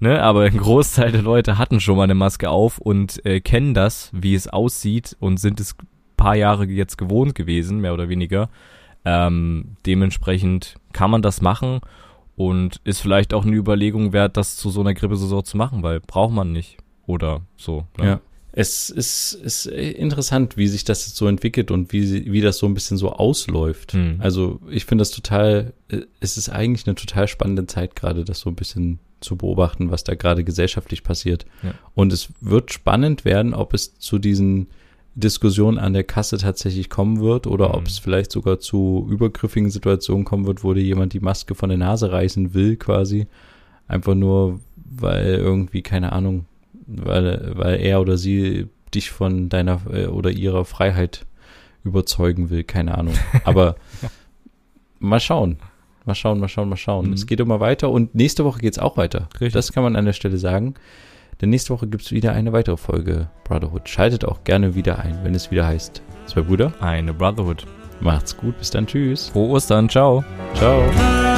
[0.00, 3.74] ne, aber ein Großteil der Leute hatten schon mal eine Maske auf und äh, kennen
[3.74, 5.76] das, wie es aussieht und sind es
[6.16, 8.48] paar Jahre jetzt gewohnt gewesen, mehr oder weniger.
[9.04, 11.80] Ähm, dementsprechend kann man das machen
[12.34, 16.00] und ist vielleicht auch eine Überlegung wert, das zu so einer Grippesaison zu machen, weil
[16.00, 17.84] braucht man nicht oder so.
[17.98, 18.06] Ne?
[18.06, 18.20] Ja.
[18.58, 22.64] Es ist, ist interessant, wie sich das jetzt so entwickelt und wie, wie das so
[22.64, 23.92] ein bisschen so ausläuft.
[23.92, 24.16] Hm.
[24.18, 28.40] Also ich finde das total, äh, es ist eigentlich eine total spannende Zeit gerade, das
[28.40, 31.44] so ein bisschen zu beobachten, was da gerade gesellschaftlich passiert.
[31.62, 31.74] Ja.
[31.94, 34.68] Und es wird spannend werden, ob es zu diesen
[35.14, 37.74] Diskussionen an der Kasse tatsächlich kommen wird oder Mhm.
[37.74, 41.68] ob es vielleicht sogar zu übergriffigen Situationen kommen wird, wo dir jemand die Maske von
[41.68, 43.26] der Nase reißen will, quasi.
[43.86, 46.46] Einfach nur, weil irgendwie, keine Ahnung,
[46.86, 51.26] weil, weil er oder sie dich von deiner äh, oder ihrer Freiheit
[51.84, 53.14] überzeugen will, keine Ahnung.
[53.44, 53.76] Aber
[54.98, 55.58] mal schauen.
[56.04, 57.08] Mal schauen, mal schauen, mal schauen.
[57.08, 57.12] Mhm.
[57.14, 59.28] Es geht immer weiter und nächste Woche geht's auch weiter.
[59.34, 59.52] Richtig.
[59.52, 60.74] Das kann man an der Stelle sagen.
[61.40, 63.88] Denn nächste Woche gibt's wieder eine weitere Folge Brotherhood.
[63.88, 66.72] Schaltet auch gerne wieder ein, wenn es wieder heißt Zwei Brüder.
[66.80, 67.66] Eine Brotherhood.
[68.00, 69.28] Macht's gut, bis dann, tschüss.
[69.28, 70.24] Frohe Ostern, ciao.
[70.54, 71.35] Ciao.